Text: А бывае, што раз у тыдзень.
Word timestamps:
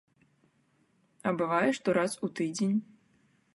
А 1.31 1.35
бывае, 1.43 1.69
што 1.81 1.87
раз 1.99 2.11
у 2.29 2.33
тыдзень. 2.39 2.75